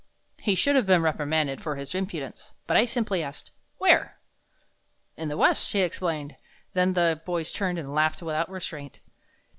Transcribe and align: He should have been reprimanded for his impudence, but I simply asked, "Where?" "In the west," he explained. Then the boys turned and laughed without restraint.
He 0.39 0.55
should 0.55 0.75
have 0.75 0.87
been 0.87 1.03
reprimanded 1.03 1.61
for 1.61 1.75
his 1.75 1.93
impudence, 1.93 2.55
but 2.65 2.75
I 2.75 2.85
simply 2.85 3.21
asked, 3.21 3.51
"Where?" 3.77 4.17
"In 5.15 5.29
the 5.29 5.37
west," 5.37 5.71
he 5.73 5.81
explained. 5.81 6.37
Then 6.73 6.93
the 6.93 7.21
boys 7.23 7.51
turned 7.51 7.77
and 7.77 7.93
laughed 7.93 8.23
without 8.23 8.49
restraint. 8.49 8.99